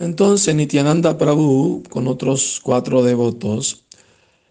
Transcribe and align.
Entonces 0.00 0.54
Nityananda 0.54 1.18
Prabhu 1.18 1.82
con 1.90 2.08
otros 2.08 2.58
cuatro 2.62 3.02
devotos 3.02 3.84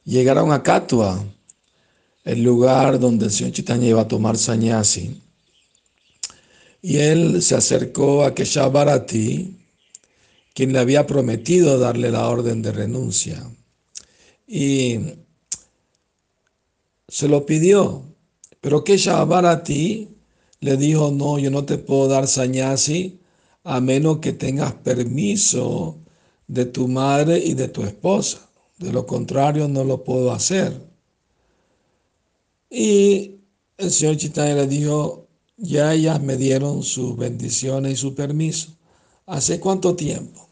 llegaron 0.06 0.52
a 0.52 0.62
Katua, 0.62 1.26
el 2.24 2.44
lugar 2.44 3.00
donde 3.00 3.26
el 3.26 3.32
señor 3.32 3.54
Chaitanya 3.54 3.88
iba 3.88 4.02
a 4.02 4.08
tomar 4.08 4.38
sannyasi. 4.38 5.20
Y 6.84 6.98
él 6.98 7.42
se 7.42 7.56
acercó 7.56 8.24
a 8.24 8.36
Keshavarati, 8.36 9.58
quien 10.54 10.72
le 10.72 10.78
había 10.78 11.08
prometido 11.08 11.80
darle 11.80 12.12
la 12.12 12.30
orden 12.30 12.62
de 12.62 12.72
renuncia. 12.72 13.44
Y 14.46 15.00
se 17.08 17.28
lo 17.28 17.48
pidió, 17.48 18.04
pero 18.62 18.84
Keshavarati 18.84 20.10
le 20.60 20.78
dijo, 20.78 21.10
no, 21.10 21.40
yo 21.40 21.50
no 21.50 21.66
te 21.66 21.80
puedo 21.80 22.08
dar 22.08 22.28
sannyasi 22.28 23.20
a 23.64 23.80
menos 23.82 24.20
que 24.20 24.34
tengas 24.34 24.74
permiso 24.74 25.98
de 26.48 26.66
tu 26.66 26.88
madre 26.88 27.38
y 27.40 27.54
de 27.54 27.68
tu 27.68 27.84
esposa. 27.84 28.50
De 28.78 28.92
lo 28.92 29.06
contrario, 29.06 29.68
no 29.68 29.84
lo 29.84 30.04
puedo 30.04 30.32
hacer. 30.32 30.90
Y 32.70 33.36
el 33.78 33.92
señor 33.92 34.18
Chitanya 34.18 34.56
le 34.56 34.68
dijo, 34.68 35.28
ya 35.58 35.94
ellas 35.94 36.22
me 36.22 36.38
dieron 36.38 36.84
sus 36.84 37.18
bendiciones 37.18 37.94
y 37.94 37.96
su 37.98 38.16
permiso. 38.16 38.70
¿Hace 39.26 39.60
cuánto 39.60 39.96
tiempo? 39.96 40.50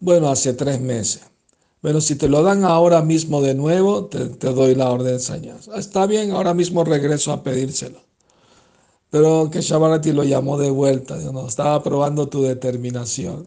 Bueno, 0.00 0.30
hace 0.30 0.54
tres 0.54 0.80
meses. 0.80 1.22
Bueno, 1.82 2.00
si 2.00 2.16
te 2.16 2.28
lo 2.28 2.42
dan 2.42 2.64
ahora 2.64 3.02
mismo 3.02 3.40
de 3.40 3.54
nuevo, 3.54 4.06
te, 4.06 4.26
doy 4.52 4.74
la 4.74 4.90
orden 4.90 5.20
de. 5.20 5.68
Está 5.76 6.06
bien, 6.06 6.30
ahora 6.32 6.54
mismo 6.54 6.84
regreso 6.84 7.32
a 7.32 7.42
pedírselo. 7.42 8.00
Pero 9.10 9.50
que 9.50 9.60
Shabarati 9.60 10.12
lo 10.12 10.24
llamó 10.24 10.56
de 10.58 10.70
vuelta, 10.70 11.16
no, 11.16 11.48
estaba 11.48 11.82
probando 11.82 12.28
tu 12.28 12.42
determinación. 12.42 13.46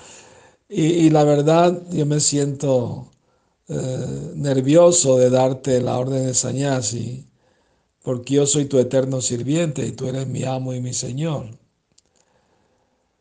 y, 0.68 1.10
la 1.10 1.24
verdad, 1.24 1.82
yo 1.90 2.06
me 2.06 2.20
siento 2.20 3.08
eh, 3.68 4.32
nervioso 4.34 5.18
de 5.18 5.30
darte 5.30 5.80
la 5.80 5.98
orden 5.98 6.26
de 6.26 6.34
Sanyasi 6.34 7.28
porque 8.02 8.34
yo 8.34 8.46
soy 8.46 8.64
tu 8.64 8.78
eterno 8.78 9.20
sirviente 9.20 9.86
y 9.86 9.92
tú 9.92 10.08
eres 10.08 10.26
mi 10.26 10.44
amo 10.44 10.72
y 10.72 10.80
mi 10.80 10.94
Señor. 10.94 11.58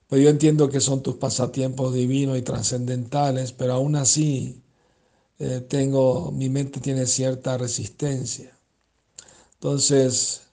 Pues 0.08 0.24
yo 0.24 0.30
entiendo 0.30 0.70
que 0.70 0.80
son 0.80 1.04
tus 1.04 1.16
pasatiempos 1.16 1.94
divinos 1.94 2.38
y 2.38 2.42
trascendentales, 2.42 3.52
pero 3.52 3.74
aún 3.74 3.98
así 3.98 4.64
eh, 5.40 5.62
tengo, 5.68 6.32
mi 6.32 6.50
mente 6.50 6.80
tiene 6.80 7.06
cierta 7.06 7.58
resistencia. 7.58 8.58
Entonces, 9.56 10.47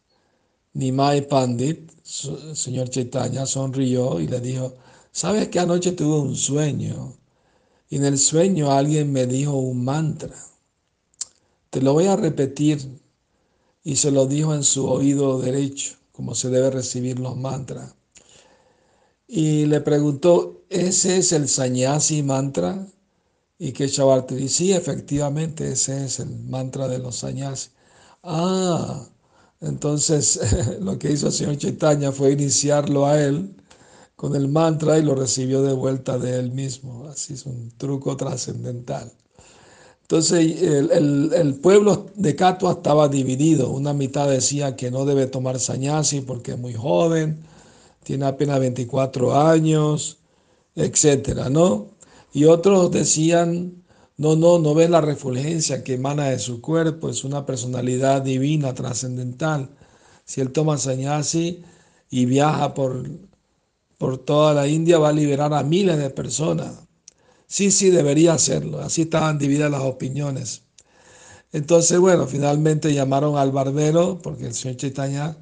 Nimai 0.75 1.28
Pandit, 1.28 1.91
señor 2.03 2.91
Chaitanya, 2.91 3.47
sonrió 3.47 4.20
y 4.20 4.27
le 4.27 4.41
dijo, 4.41 4.75
¿sabes 5.12 5.48
que 5.48 5.61
anoche 5.61 5.92
tuve 5.92 6.20
un 6.20 6.36
sueño? 6.36 7.17
Y 7.89 7.97
en 7.97 8.05
el 8.05 8.19
sueño 8.19 8.72
alguien 8.72 9.12
me 9.12 9.27
dijo 9.27 9.56
un 9.56 9.84
mantra. 9.84 10.34
Te 11.70 11.80
lo 11.80 11.92
voy 11.92 12.06
a 12.06 12.17
repetir 12.17 13.00
y 13.84 13.97
se 13.97 14.11
lo 14.11 14.27
dijo 14.27 14.55
en 14.55 14.64
su 14.64 14.89
oído 14.89 15.39
derecho, 15.41 15.95
como 16.11 16.34
se 16.34 16.48
debe 16.48 16.70
recibir 16.70 17.20
los 17.20 17.36
mantras. 17.36 17.95
Y 19.28 19.67
le 19.67 19.80
preguntó, 19.80 20.64
¿ese 20.70 21.19
es 21.19 21.33
el 21.33 21.48
Sanyasi 21.48 22.22
mantra? 22.22 22.86
Y 23.58 23.72
que 23.72 23.89
Chavarti 23.89 24.34
dice, 24.34 24.55
sí, 24.56 24.72
efectivamente, 24.72 25.70
ese 25.70 26.05
es 26.06 26.19
el 26.19 26.30
mantra 26.30 26.89
de 26.89 26.98
los 26.98 27.17
Sanyasi. 27.17 27.70
Ah, 28.22 29.08
entonces 29.67 30.41
lo 30.81 30.98
que 30.98 31.12
hizo 31.12 31.29
el 31.29 31.33
señor 31.33 31.57
Chaitanya 31.59 32.12
fue 32.12 32.33
iniciarlo 32.33 33.07
a 33.07 33.20
él 33.23 33.55
con 34.17 34.37
el 34.37 34.48
mantra 34.48 34.98
y 34.98 35.03
lo 35.03 35.15
recibió 35.15 35.62
de 35.62 35.73
vuelta 35.73 36.19
de 36.19 36.39
él 36.39 36.53
mismo. 36.53 37.07
Así 37.09 37.34
es 37.34 37.47
un 37.47 37.70
truco 37.77 38.17
trascendental. 38.17 39.12
Entonces 40.03 40.62
el, 40.62 41.59
pueblo 41.62 42.07
de 42.15 42.37
Catua 42.37 42.73
estaba 42.73 43.09
dividido. 43.09 43.70
Una 43.70 43.95
mitad 43.95 44.29
decía 44.29 44.77
que 44.77 44.91
no 44.91 45.05
debe 45.05 45.27
tomar 45.27 45.58
sañasi 45.58 46.20
porque 46.20 46.53
es 46.53 46.58
muy 46.58 46.74
joven, 46.74 47.41
tiene 48.03 48.27
apenas 48.27 48.61
24 48.61 49.35
años, 49.35 50.19
etcétera, 50.77 51.48
¿no? 51.48 51.89
Y 52.35 52.45
otros 52.45 52.91
decían, 52.91 53.83
no, 54.17 54.36
no, 54.36 54.58
no 54.58 54.75
ve 54.75 54.89
la 54.89 55.01
refulgencia 55.01 55.83
que 55.85 55.95
emana 55.95 56.29
de 56.30 56.39
su 56.39 56.61
cuerpo, 56.61 57.08
es 57.08 57.25
una 57.25 57.45
personalidad 57.47 58.23
divina, 58.23 58.75
trascendental. 58.75 59.70
Si 60.25 60.41
él 60.41 60.52
toma 60.52 60.79
sañasi 60.79 61.63
y 62.11 62.27
viaja 62.27 62.74
por, 62.74 63.08
por 63.98 64.19
toda 64.19 64.55
la 64.55 64.69
India, 64.69 64.98
va 64.98 65.11
a 65.11 65.13
liberar 65.13 65.53
a 65.55 65.63
miles 65.63 65.98
de 65.98 66.11
personas. 66.11 66.73
Sí, 67.47 67.70
sí, 67.70 67.91
debería 67.91 68.35
hacerlo. 68.35 68.80
Así 68.80 69.03
estaban 69.03 69.39
divididas 69.39 69.70
las 69.70 69.83
opiniones. 69.83 70.63
Entonces, 71.53 71.98
bueno, 72.01 72.27
finalmente 72.27 72.92
llamaron 72.92 73.36
al 73.39 73.53
barbero, 73.53 74.19
porque 74.23 74.47
el 74.47 74.55
señor 74.55 74.77
Chaitanya 74.77 75.36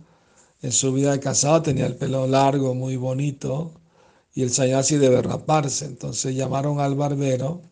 en 0.62 0.72
su 0.72 0.92
vida 0.92 1.12
de 1.12 1.20
casado 1.20 1.62
tenía 1.62 1.86
el 1.86 1.96
pelo 1.96 2.26
largo, 2.26 2.74
muy 2.74 2.96
bonito, 2.96 3.72
y 4.34 4.42
el 4.42 4.50
sanyasi 4.50 4.96
debe 4.98 5.22
raparse. 5.22 5.86
Entonces 5.86 6.34
llamaron 6.34 6.80
al 6.80 6.94
barbero, 6.94 7.62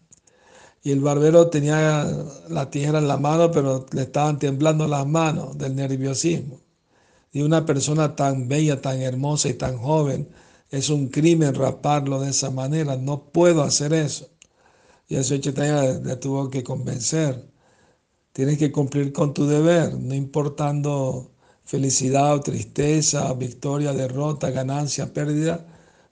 y 0.83 0.93
el 0.93 1.01
barbero 1.01 1.49
tenía 1.49 2.09
la 2.49 2.71
tijera 2.71 2.99
en 2.99 3.09
la 3.09 3.19
mano, 3.19 3.51
pero 3.51 3.87
le 3.93 4.03
estaban 4.03 4.39
temblando 4.39 4.89
las 4.89 5.07
manos 5.07 5.59
del 5.59 5.77
nerviosismo. 5.77 6.61
Y 7.33 7.43
una 7.43 7.67
persona 7.67 8.17
tan 8.17 8.49
bella, 8.49 8.81
tan 8.81 9.01
hermosa 9.03 9.49
y 9.49 9.55
tan 9.55 9.79
joven, 9.79 10.29
es 10.71 10.91
un 10.91 11.09
crimen 11.09 11.55
raparlo 11.55 12.21
de 12.21 12.31
esa 12.31 12.51
manera, 12.51 12.97
no 12.97 13.25
puedo 13.25 13.63
hacer 13.63 13.93
eso. 13.93 14.29
Y 15.09 15.17
el 15.17 15.25
señor 15.25 15.43
Chaitanya 15.43 15.83
le 16.01 16.17
tuvo 16.17 16.49
que 16.51 16.63
convencer. 16.65 17.45
Tienes 18.33 18.59
que 18.59 18.73
cumplir 18.73 19.13
con 19.13 19.35
tu 19.35 19.47
deber, 19.47 19.95
no 19.99 20.15
importando 20.15 21.33
felicidad 21.65 22.35
o 22.35 22.41
tristeza, 22.41 23.33
victoria, 23.35 23.93
derrota, 23.93 24.51
ganancia, 24.51 25.13
pérdida. 25.13 25.67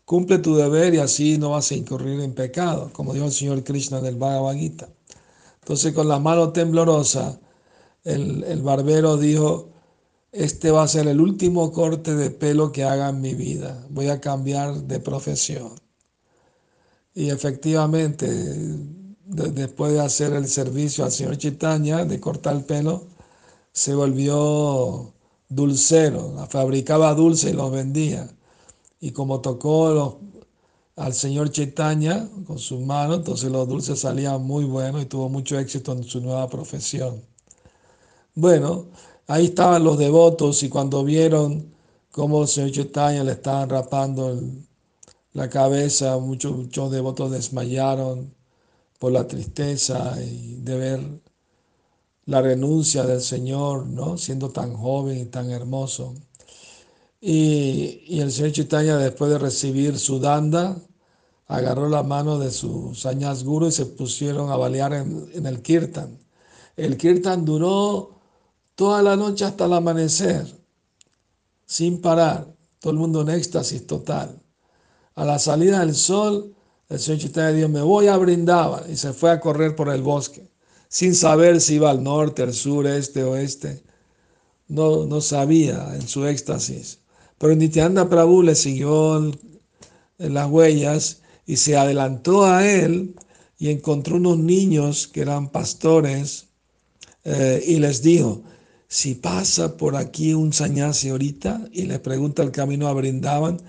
Cumple 0.08 0.38
tu 0.38 0.56
deber 0.56 0.94
y 0.94 0.98
así 1.00 1.36
no 1.36 1.50
vas 1.50 1.70
a 1.70 1.74
incurrir 1.74 2.18
en 2.20 2.32
pecado, 2.32 2.88
como 2.94 3.12
dijo 3.12 3.26
el 3.26 3.32
señor 3.32 3.62
Krishna 3.62 4.00
del 4.00 4.16
Bhagavad 4.16 4.54
Gita. 4.54 4.88
Entonces, 5.60 5.92
con 5.92 6.08
la 6.08 6.18
mano 6.18 6.50
temblorosa, 6.50 7.38
el, 8.04 8.42
el 8.44 8.62
barbero 8.62 9.18
dijo: 9.18 9.68
este 10.32 10.70
va 10.70 10.84
a 10.84 10.88
ser 10.88 11.08
el 11.08 11.20
último 11.20 11.72
corte 11.72 12.14
de 12.14 12.30
pelo 12.30 12.72
que 12.72 12.84
haga 12.84 13.10
en 13.10 13.20
mi 13.20 13.34
vida. 13.34 13.84
Voy 13.90 14.08
a 14.08 14.18
cambiar 14.18 14.82
de 14.84 14.98
profesión. 14.98 15.72
Y 17.14 17.28
efectivamente, 17.28 18.26
después 19.26 19.92
de 19.92 20.00
hacer 20.00 20.32
el 20.32 20.48
servicio 20.48 21.04
al 21.04 21.12
señor 21.12 21.36
Chitaña, 21.36 22.06
de 22.06 22.18
cortar 22.18 22.56
el 22.56 22.64
pelo, 22.64 23.08
se 23.72 23.94
volvió 23.94 25.12
dulcero. 25.50 26.46
Fabricaba 26.48 27.12
dulce 27.12 27.50
y 27.50 27.52
los 27.52 27.70
vendía. 27.70 28.30
Y 29.00 29.12
como 29.12 29.40
tocó 29.40 30.20
al 30.96 31.14
señor 31.14 31.50
Chaitanya 31.50 32.28
con 32.46 32.58
sus 32.58 32.80
manos, 32.80 33.18
entonces 33.18 33.50
los 33.50 33.68
dulces 33.68 34.00
salían 34.00 34.42
muy 34.42 34.64
buenos 34.64 35.02
y 35.02 35.06
tuvo 35.06 35.28
mucho 35.28 35.58
éxito 35.58 35.92
en 35.92 36.04
su 36.04 36.20
nueva 36.20 36.48
profesión. 36.48 37.22
Bueno, 38.34 38.86
Ahí 39.30 39.44
estaban 39.46 39.84
los 39.84 39.98
devotos 39.98 40.62
y 40.62 40.70
cuando 40.70 41.04
vieron 41.04 41.74
cómo 42.10 42.42
el 42.42 42.48
señor 42.48 42.70
Chaitanya 42.72 43.24
le 43.24 43.32
estaban 43.32 43.68
rapando 43.68 44.40
la 45.34 45.50
cabeza, 45.50 46.16
muchos, 46.18 46.56
muchos 46.56 46.90
devotos 46.90 47.30
desmayaron 47.30 48.34
por 48.98 49.12
la 49.12 49.26
tristeza 49.28 50.16
y 50.22 50.56
de 50.62 50.78
ver 50.78 51.00
la 52.24 52.40
renuncia 52.40 53.04
del 53.04 53.20
Señor, 53.20 53.86
¿no? 53.86 54.16
siendo 54.16 54.50
tan 54.50 54.74
joven 54.74 55.18
y 55.18 55.26
tan 55.26 55.50
hermoso. 55.50 56.14
Y, 57.20 58.20
el 58.20 58.30
señor 58.30 58.52
Chaitanya, 58.52 58.96
después 58.96 59.30
de 59.30 59.38
recibir 59.38 59.98
su 59.98 60.20
danda, 60.20 60.76
agarró 61.48 61.88
la 61.88 62.02
mano 62.02 62.38
de 62.38 62.50
su 62.52 62.94
Sanyas 62.94 63.42
Guru 63.42 63.68
y 63.68 63.72
se 63.72 63.86
pusieron 63.86 64.50
a 64.50 64.56
balear 64.56 64.92
en, 64.92 65.46
el 65.46 65.62
Kirtan. 65.62 66.18
El 66.76 66.96
Kirtan 66.96 67.44
duró 67.44 68.20
toda 68.76 69.02
la 69.02 69.16
noche 69.16 69.44
hasta 69.44 69.64
el 69.64 69.72
amanecer, 69.72 70.46
sin 71.66 72.00
parar, 72.00 72.46
todo 72.78 72.92
el 72.92 72.98
mundo 72.98 73.22
en 73.22 73.30
éxtasis 73.30 73.86
total. 73.86 74.40
A 75.16 75.24
la 75.24 75.40
salida 75.40 75.80
del 75.80 75.96
sol, 75.96 76.54
el 76.88 77.00
Señor 77.00 77.20
Chaitanya 77.20 77.52
dijo, 77.52 77.68
me 77.68 77.82
voy 77.82 78.06
a 78.06 78.16
brindar 78.16 78.84
y 78.88 78.96
se 78.96 79.12
fue 79.12 79.32
a 79.32 79.40
correr 79.40 79.74
por 79.74 79.88
el 79.88 80.02
bosque, 80.02 80.48
sin 80.88 81.14
saber 81.16 81.60
si 81.60 81.74
iba 81.74 81.90
al 81.90 82.02
norte, 82.02 82.42
al 82.42 82.54
sur, 82.54 82.86
este, 82.86 83.24
oeste. 83.24 83.82
No, 84.68 85.06
no 85.06 85.20
sabía 85.20 85.96
en 85.96 86.06
su 86.06 86.24
éxtasis. 86.26 87.00
Pero 87.38 87.54
Nityananda 87.54 88.08
Prabhu 88.08 88.42
le 88.42 88.54
siguió 88.54 89.32
las 90.18 90.50
huellas 90.50 91.22
y 91.46 91.56
se 91.56 91.76
adelantó 91.76 92.44
a 92.44 92.68
él 92.68 93.14
y 93.58 93.70
encontró 93.70 94.16
unos 94.16 94.38
niños 94.38 95.06
que 95.08 95.20
eran 95.22 95.48
pastores 95.50 96.46
eh, 97.24 97.62
y 97.66 97.78
les 97.78 98.02
dijo, 98.02 98.42
si 98.88 99.14
pasa 99.14 99.76
por 99.76 99.96
aquí 99.96 100.34
un 100.34 100.52
sañase 100.52 101.10
ahorita 101.10 101.68
y 101.72 101.82
le 101.82 101.98
pregunta 101.98 102.42
el 102.42 102.50
camino 102.50 102.88
a 102.88 102.92
Brindaban, 102.92 103.60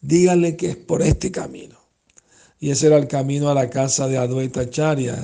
dígale 0.00 0.56
que 0.56 0.70
es 0.70 0.76
por 0.76 1.02
este 1.02 1.30
camino. 1.30 1.76
y 2.60 2.70
ese 2.70 2.86
era 2.86 2.96
el 2.96 3.08
camino 3.08 3.50
a 3.50 3.54
la 3.54 3.68
casa 3.68 4.06
de 4.08 4.18
Advaita 4.18 4.70
Charya. 4.70 5.16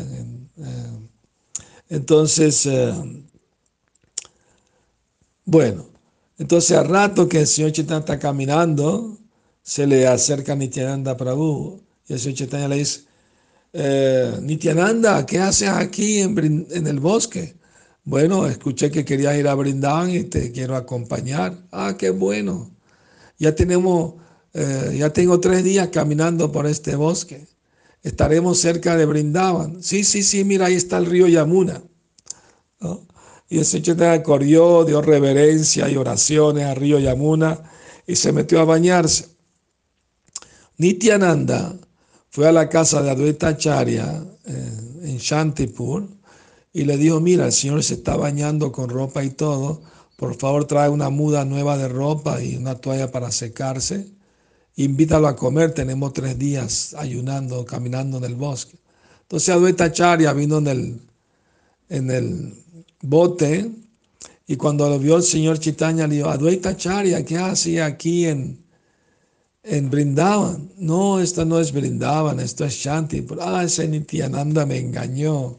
Entonces, 1.89 2.67
eh, 2.67 2.93
bueno, 5.45 5.87
entonces 6.39 6.77
al 6.77 6.89
rato 6.89 7.29
que 7.29 7.41
el 7.41 7.47
señor 7.47 7.73
Chaitanya 7.73 8.01
está 8.01 8.19
caminando, 8.19 9.19
se 9.63 9.87
le 9.87 10.07
acerca 10.07 10.55
Nityananda 10.55 11.17
Prabhu 11.17 11.83
y 12.07 12.15
el 12.15 12.21
señor 12.21 12.39
Chaitanya 12.39 12.69
le 12.69 12.77
dice, 12.77 13.09
eh, 13.73 14.39
Nityananda, 14.41 15.27
¿qué 15.27 15.39
haces 15.41 15.69
aquí 15.69 16.21
en, 16.21 16.87
el 16.87 17.01
bosque? 17.01 17.57
Bueno, 18.05 18.47
escuché 18.47 18.91
que 18.91 19.05
querías 19.05 19.37
ir 19.37 19.47
a 19.49 19.55
Brindavan 19.55 20.11
y 20.11 20.25
te 20.25 20.51
quiero 20.53 20.77
acompañar. 20.77 21.59
Ah, 21.71 21.95
qué 21.99 22.11
bueno. 22.11 22.71
Ya 23.39 23.55
tenemos, 23.55 24.15
eh, 24.55 24.97
ya 24.99 25.13
tengo 25.13 25.39
tres 25.41 25.63
días 25.65 25.89
caminando 25.89 26.51
por 26.51 26.67
este 26.67 26.97
bosque. 26.97 27.47
Estaremos 28.03 28.59
cerca 28.59 28.97
de 28.97 29.05
Brindavan. 29.05 29.83
Sí, 29.83 30.05
sí, 30.05 30.23
sí, 30.23 30.45
mira, 30.45 30.67
ahí 30.67 30.75
está 30.75 30.99
el 30.99 31.07
río 31.07 31.27
Yamuna. 31.27 31.83
Y 33.49 33.59
el 33.59 33.65
Señor 33.65 34.23
corrió, 34.23 34.85
dio 34.85 35.01
reverencia 35.01 35.89
y 35.89 35.97
oraciones 35.97 36.65
al 36.65 36.77
río 36.77 36.99
Yamuna 36.99 37.59
y 38.07 38.17
se 38.17 38.33
metió 38.33 38.61
a 38.61 38.65
bañarse. 38.65 39.29
Nityananda 40.77 41.75
fue 42.31 42.47
a 42.47 42.53
la 42.53 42.69
casa 42.69 43.03
de 43.03 43.11
Advaita 43.11 43.49
Acharya 43.49 44.23
eh, 44.45 44.81
en 45.03 45.17
Shantipur 45.19 46.07
y 46.73 46.85
le 46.85 46.97
dijo, 46.97 47.21
mira, 47.21 47.47
el 47.47 47.53
Señor 47.53 47.83
se 47.83 47.95
está 47.95 48.17
bañando 48.17 48.71
con 48.71 48.91
ropa 48.91 49.25
y 49.25 49.31
todo, 49.31 49.83
por 50.17 50.37
favor 50.37 50.67
trae 50.67 50.89
una 50.89 51.11
muda 51.11 51.45
nueva 51.45 51.77
de 51.79 51.89
ropa 51.89 52.43
y 52.43 52.57
una 52.57 52.75
toalla 52.75 53.11
para 53.11 53.33
secarse. 53.33 54.07
Invítalo 54.77 55.27
a 55.27 55.35
comer, 55.35 55.73
tenemos 55.73 56.13
tres 56.13 56.39
días 56.39 56.95
ayunando, 56.97 57.65
caminando 57.65 58.19
en 58.19 58.25
el 58.25 58.35
bosque. 58.37 58.77
Entonces 59.23 59.49
Advaita 59.49 59.85
Acharya 59.85 60.33
vino 60.33 60.59
en 60.59 60.67
el, 60.69 61.01
en 61.89 62.11
el 62.11 62.65
bote 63.03 63.71
y 64.51 64.57
cuando 64.57 64.89
lo 64.89 64.99
vio 64.99 65.17
el 65.17 65.23
señor 65.23 65.59
Chitaña 65.59 66.07
le 66.07 66.17
dijo, 66.17 66.31
Advaita 66.31 66.75
Charya, 66.75 67.23
¿qué 67.23 67.37
hacía 67.37 67.85
aquí 67.85 68.25
en, 68.25 68.65
en 69.63 69.91
Brindavan? 69.91 70.73
No, 70.79 71.21
esto 71.21 71.45
no 71.45 71.61
es 71.61 71.71
Brindavan, 71.71 72.41
esto 72.41 72.65
es 72.65 72.73
Shanti. 72.73 73.27
Ah, 73.41 73.63
ese 73.65 73.87
Nityananda 73.87 74.65
me 74.65 74.79
engañó, 74.79 75.59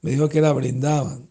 me 0.00 0.12
dijo 0.12 0.30
que 0.30 0.38
era 0.38 0.52
Brindavan. 0.54 1.28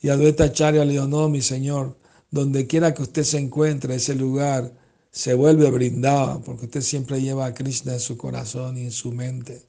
Y 0.00 0.08
Advaita 0.08 0.52
Charya 0.52 0.84
le 0.84 0.92
dijo, 0.92 1.08
no, 1.08 1.28
mi 1.28 1.42
señor, 1.42 1.98
donde 2.30 2.68
quiera 2.68 2.94
que 2.94 3.02
usted 3.02 3.24
se 3.24 3.38
encuentre, 3.38 3.96
ese 3.96 4.14
lugar 4.14 4.72
se 5.10 5.34
vuelve 5.34 5.68
Brindavan, 5.68 6.42
porque 6.42 6.66
usted 6.66 6.82
siempre 6.82 7.20
lleva 7.20 7.46
a 7.46 7.54
Krishna 7.54 7.94
en 7.94 8.00
su 8.00 8.16
corazón 8.16 8.78
y 8.78 8.82
en 8.82 8.92
su 8.92 9.10
mente. 9.10 9.66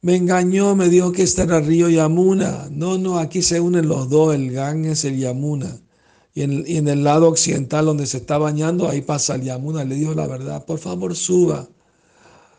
Me 0.00 0.14
engañó, 0.16 0.76
me 0.76 0.88
dijo 0.88 1.10
que 1.12 1.22
este 1.22 1.42
era 1.42 1.58
el 1.58 1.66
río 1.66 1.88
Yamuna. 1.88 2.68
No, 2.70 2.98
no, 2.98 3.18
aquí 3.18 3.42
se 3.42 3.60
unen 3.60 3.88
los 3.88 4.08
dos, 4.08 4.34
el 4.34 4.52
Ganges 4.52 5.04
el 5.04 5.18
Yamuna. 5.18 5.80
Y 6.34 6.42
en, 6.42 6.88
el 6.88 7.02
lado 7.02 7.28
occidental 7.28 7.86
donde 7.86 8.06
se 8.06 8.18
está 8.18 8.38
bañando, 8.38 8.88
ahí 8.88 9.02
pasa 9.02 9.34
el 9.34 9.42
Yamuna. 9.42 9.84
Le 9.84 9.96
dijo 9.96 10.14
la 10.14 10.28
verdad, 10.28 10.64
por 10.64 10.78
favor 10.78 11.16
suba. 11.16 11.68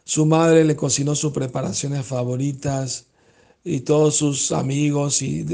Su 0.04 0.26
madre 0.26 0.66
le 0.66 0.76
cocinó 0.76 1.16
sus 1.16 1.32
preparaciones 1.32 2.06
favoritas 2.06 3.08
y 3.64 3.82
todos 3.82 4.16
sus 4.18 4.52
amigos 4.52 5.22
y, 5.22 5.46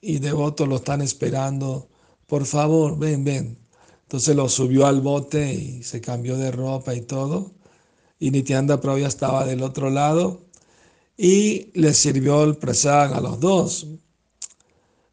y 0.00 0.18
devotos 0.20 0.68
lo 0.68 0.76
están 0.76 1.02
esperando. 1.02 1.88
Por 2.26 2.46
favor, 2.46 2.98
ven, 2.98 3.24
ven. 3.24 3.58
Entonces 4.04 4.36
lo 4.36 4.48
subió 4.48 4.86
al 4.86 5.00
bote 5.02 5.52
y 5.52 5.82
se 5.82 6.00
cambió 6.00 6.38
de 6.38 6.50
ropa 6.50 6.94
y 6.94 7.02
todo. 7.02 7.52
Y 8.18 8.30
Nityananda 8.30 8.80
Prabhu 8.80 9.04
estaba 9.04 9.44
del 9.44 9.62
otro 9.62 9.90
lado 9.90 10.45
y 11.16 11.70
le 11.74 11.94
sirvió 11.94 12.44
el 12.44 12.56
prasad 12.56 13.14
a 13.14 13.20
los 13.20 13.40
dos. 13.40 13.86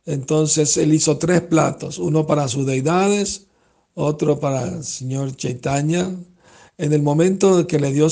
Entonces 0.06 0.76
él 0.78 0.94
hizo 0.94 1.18
tres 1.18 1.42
platos, 1.42 1.98
uno 1.98 2.28
para 2.28 2.48
sus 2.48 2.66
deidades, 2.66 3.48
otro 3.94 4.40
para 4.40 4.68
el 4.68 4.84
señor 4.84 5.36
Chaitanya. 5.36 6.12
En 6.78 6.92
el 6.92 7.02
momento 7.02 7.66
que 7.68 7.80
le 7.80 7.94
dio 7.94 8.08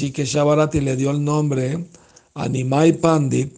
y 0.00 0.10
que 0.12 0.24
Shabarati 0.24 0.80
le 0.80 0.96
dio 0.96 1.10
el 1.10 1.22
nombre 1.22 1.88
Animai 2.34 2.92
Pandit, 2.92 3.52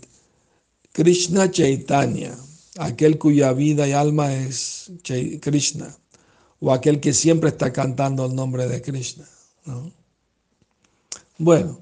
Krishna 0.93 1.51
Chaitanya, 1.51 2.35
aquel 2.79 3.19
cuya 3.19 3.53
vida 3.53 3.87
y 3.87 3.93
alma 3.93 4.33
es 4.33 4.91
Krishna, 5.41 5.95
o 6.61 6.73
aquel 6.73 6.99
que 6.99 7.13
siempre 7.13 7.51
está 7.51 7.73
cantando 7.73 8.27
el 8.27 8.35
nombre 8.35 8.67
de 8.67 8.81
Krishna. 8.83 9.25
Bueno, 11.37 11.81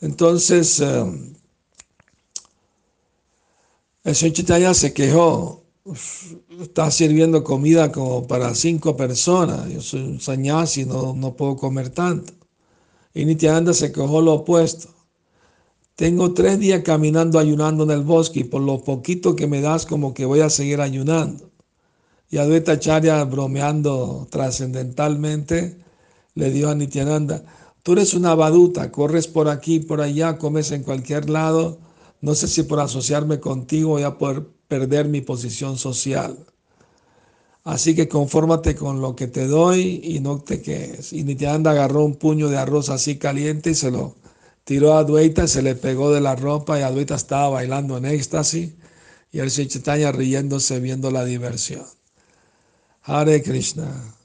entonces, 0.00 0.80
eh, 0.80 1.33
el 4.04 4.14
señor 4.14 4.34
Chitaya 4.34 4.74
se 4.74 4.92
quejó, 4.92 5.64
está 6.60 6.90
sirviendo 6.90 7.42
comida 7.42 7.90
como 7.90 8.26
para 8.26 8.54
cinco 8.54 8.96
personas, 8.96 9.68
yo 9.70 9.80
soy 9.80 10.02
un 10.02 10.20
y 10.76 10.84
no, 10.84 11.14
no 11.14 11.34
puedo 11.34 11.56
comer 11.56 11.88
tanto. 11.88 12.32
Y 13.14 13.24
Nityananda 13.24 13.72
se 13.72 13.92
quejó 13.92 14.20
lo 14.20 14.34
opuesto. 14.34 14.88
Tengo 15.94 16.34
tres 16.34 16.58
días 16.58 16.82
caminando 16.84 17.38
ayunando 17.38 17.84
en 17.84 17.92
el 17.92 18.02
bosque 18.02 18.40
y 18.40 18.44
por 18.44 18.60
lo 18.60 18.82
poquito 18.82 19.36
que 19.36 19.46
me 19.46 19.60
das 19.60 19.86
como 19.86 20.12
que 20.12 20.24
voy 20.24 20.40
a 20.40 20.50
seguir 20.50 20.80
ayunando. 20.80 21.50
Y 22.30 22.38
Advaita 22.38 22.80
Charya, 22.80 23.24
bromeando 23.24 24.26
trascendentalmente, 24.30 25.78
le 26.34 26.50
dijo 26.50 26.68
a 26.68 26.74
Nityananda, 26.74 27.44
tú 27.84 27.92
eres 27.92 28.12
una 28.14 28.34
baduta, 28.34 28.90
corres 28.90 29.28
por 29.28 29.48
aquí, 29.48 29.78
por 29.78 30.00
allá, 30.00 30.36
comes 30.36 30.72
en 30.72 30.82
cualquier 30.82 31.30
lado, 31.30 31.78
no 32.24 32.34
sé 32.34 32.48
si 32.48 32.62
por 32.62 32.80
asociarme 32.80 33.38
contigo 33.38 33.90
voy 33.90 34.02
a 34.02 34.16
poder 34.16 34.46
perder 34.66 35.08
mi 35.08 35.20
posición 35.20 35.76
social. 35.76 36.38
Así 37.64 37.94
que 37.94 38.08
confórmate 38.08 38.74
con 38.74 39.02
lo 39.02 39.14
que 39.14 39.26
te 39.26 39.46
doy 39.46 40.00
y 40.02 40.20
no 40.20 40.40
te 40.40 40.62
quedes. 40.62 41.12
Y 41.12 41.22
Nityananda 41.22 41.72
agarró 41.72 42.02
un 42.02 42.16
puño 42.16 42.48
de 42.48 42.56
arroz 42.56 42.88
así 42.88 43.18
caliente 43.18 43.72
y 43.72 43.74
se 43.74 43.90
lo 43.90 44.16
tiró 44.64 44.94
a 44.94 45.00
Adwaita, 45.00 45.46
se 45.46 45.60
le 45.60 45.74
pegó 45.74 46.12
de 46.14 46.22
la 46.22 46.34
ropa 46.34 46.78
y 46.78 46.82
Adwaita 46.82 47.14
estaba 47.14 47.50
bailando 47.50 47.98
en 47.98 48.06
éxtasis 48.06 48.72
y 49.30 49.40
el 49.40 49.50
Chaitanya 49.50 50.10
riéndose 50.10 50.80
viendo 50.80 51.10
la 51.10 51.26
diversión. 51.26 51.84
Hare 53.02 53.42
Krishna, 53.42 54.16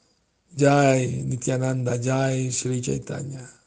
Jai 0.58 1.24
Nityananda, 1.26 2.00
Jai 2.02 2.50
Sri 2.50 2.80
Chaitanya. 2.80 3.59